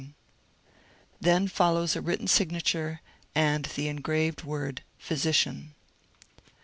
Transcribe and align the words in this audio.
Then 1.19 1.47
follows 1.47 1.95
a 1.95 2.01
writ 2.01 2.17
ten 2.21 2.27
signature 2.27 3.01
and 3.35 3.65
the 3.65 3.87
engraved 3.87 4.43
word 4.43 4.81
'* 4.93 4.97
Physician." 4.97 5.75